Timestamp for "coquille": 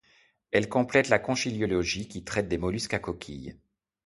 2.97-3.59